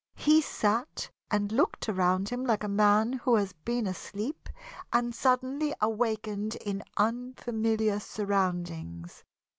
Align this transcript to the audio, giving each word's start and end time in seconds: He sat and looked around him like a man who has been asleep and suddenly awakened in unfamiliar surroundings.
He 0.15 0.41
sat 0.41 1.11
and 1.29 1.51
looked 1.51 1.87
around 1.87 2.29
him 2.29 2.43
like 2.43 2.63
a 2.63 2.67
man 2.67 3.13
who 3.13 3.35
has 3.35 3.53
been 3.53 3.85
asleep 3.85 4.49
and 4.91 5.13
suddenly 5.13 5.75
awakened 5.79 6.55
in 6.55 6.81
unfamiliar 6.97 7.99
surroundings. 7.99 9.23